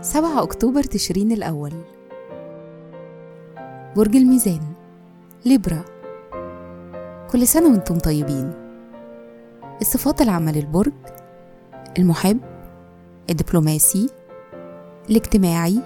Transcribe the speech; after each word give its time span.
سبعة 0.00 0.42
أكتوبر 0.42 0.82
تشرين 0.82 1.32
الأول. 1.32 1.72
برج 3.96 4.16
الميزان 4.16 4.60
ليبرا. 5.46 5.84
كل 7.30 7.46
سنة 7.46 7.70
وأنتم 7.70 7.98
طيبين. 7.98 8.52
الصفات 9.80 10.20
العامة 10.22 10.52
للبرج 10.52 10.92
المحب 11.98 12.40
الدبلوماسي 13.30 14.10
الاجتماعي 15.10 15.82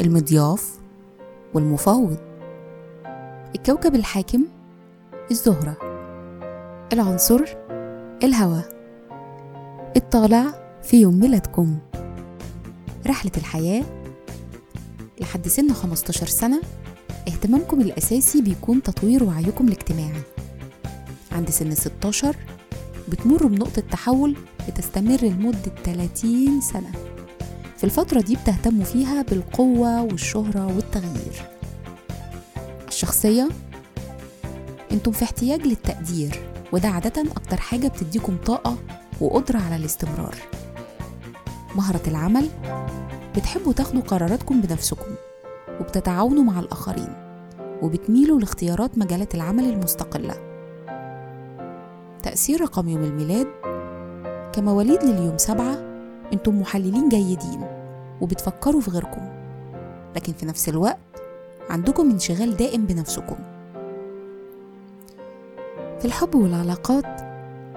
المضياف 0.00 0.78
والمفاوض. 1.54 2.16
الكوكب 3.54 3.94
الحاكم 3.94 4.44
الزهرة. 5.30 5.76
العنصر 6.92 7.44
الهواء 8.22 8.68
الطالع 9.96 10.54
في 10.82 11.00
يوم 11.00 11.20
ميلادكم. 11.20 11.78
رحلة 13.06 13.32
الحياة 13.36 13.84
لحد 15.20 15.48
سن 15.48 15.72
15 15.72 16.26
سنة 16.26 16.60
اهتمامكم 17.28 17.80
الأساسي 17.80 18.42
بيكون 18.42 18.82
تطوير 18.82 19.24
وعيكم 19.24 19.68
الاجتماعي. 19.68 20.22
عند 21.32 21.50
سن 21.50 21.74
16 21.74 22.36
بتمروا 23.08 23.48
بنقطة 23.50 23.82
تحول 23.90 24.36
بتستمر 24.68 25.18
لمدة 25.22 25.72
30 25.84 26.60
سنة. 26.60 26.92
في 27.76 27.84
الفترة 27.84 28.20
دي 28.20 28.36
بتهتموا 28.36 28.84
فيها 28.84 29.22
بالقوة 29.22 30.02
والشهرة 30.02 30.66
والتغيير. 30.66 31.42
الشخصية 32.88 33.48
أنتم 34.92 35.12
في 35.12 35.24
احتياج 35.24 35.66
للتقدير 35.66 36.40
وده 36.72 36.88
عادة 36.88 37.22
أكتر 37.22 37.56
حاجة 37.56 37.88
بتديكم 37.88 38.36
طاقة 38.46 38.76
وقدرة 39.20 39.58
على 39.58 39.76
الاستمرار. 39.76 40.34
مهرة 41.76 42.00
العمل 42.06 42.48
بتحبوا 43.36 43.72
تاخدوا 43.72 44.02
قراراتكم 44.02 44.60
بنفسكم 44.60 45.10
وبتتعاونوا 45.80 46.42
مع 46.42 46.60
الآخرين 46.60 47.08
وبتميلوا 47.82 48.40
لاختيارات 48.40 48.98
مجالات 48.98 49.34
العمل 49.34 49.64
المستقلة. 49.64 50.34
تأثير 52.22 52.60
رقم 52.60 52.88
يوم 52.88 53.02
الميلاد 53.02 53.46
كمواليد 54.52 55.04
لليوم 55.04 55.38
سبعة 55.38 55.78
أنتم 56.32 56.60
محللين 56.60 57.08
جيدين 57.08 57.62
وبتفكروا 58.20 58.80
في 58.80 58.90
غيركم. 58.90 59.28
لكن 60.16 60.32
في 60.32 60.46
نفس 60.46 60.68
الوقت 60.68 60.98
عندكم 61.70 62.10
انشغال 62.10 62.56
دائم 62.56 62.86
بنفسكم. 62.86 63.36
في 66.00 66.06
الحب 66.06 66.34
والعلاقات 66.34 67.04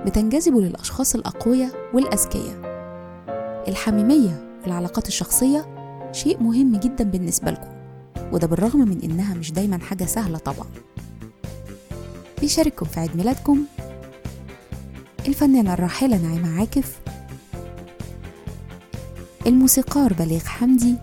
بتنجذبوا 0.05 0.61
للأشخاص 0.61 1.15
الأقوياء 1.15 1.71
والأذكياء. 1.93 2.57
الحميمية 3.67 4.59
والعلاقات 4.63 5.07
الشخصية 5.07 5.65
شيء 6.11 6.43
مهم 6.43 6.75
جدا 6.79 7.03
بالنسبة 7.03 7.51
لكم 7.51 7.69
وده 8.31 8.47
بالرغم 8.47 8.79
من 8.79 9.01
إنها 9.03 9.33
مش 9.33 9.51
دايما 9.51 9.79
حاجة 9.79 10.03
سهلة 10.03 10.37
طبعا. 10.37 10.67
بيشارككم 12.41 12.85
في 12.85 12.99
عيد 12.99 13.17
ميلادكم. 13.17 13.59
الفنانة 15.27 15.73
الراحلة 15.73 16.17
نعيمة 16.17 16.59
عاكف. 16.59 16.99
الموسيقار 19.47 20.13
بليغ 20.13 20.43
حمدي. 20.45 20.95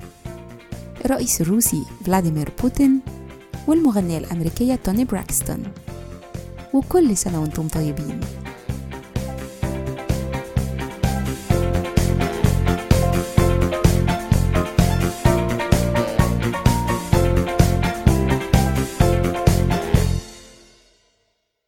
الرئيس 1.04 1.40
الروسي 1.40 1.82
فلاديمير 2.06 2.52
بوتين. 2.62 3.00
والمغنية 3.68 4.18
الأمريكية 4.18 4.74
توني 4.74 5.04
براكستون. 5.04 5.62
وكل 6.74 7.16
سنة 7.16 7.40
وأنتم 7.40 7.68
طيبين. 7.68 8.20